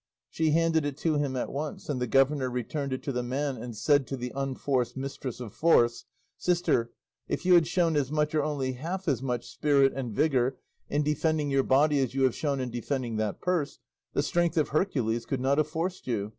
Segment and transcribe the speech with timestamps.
[0.31, 3.55] She handed it to him at once, and the governor returned it to the man,
[3.55, 6.05] and said to the unforced mistress of force,
[6.39, 6.89] "Sister,
[7.27, 10.57] if you had shown as much, or only half as much, spirit and vigour
[10.89, 13.77] in defending your body as you have shown in defending that purse,
[14.13, 16.29] the strength of Hercules could not have forced you.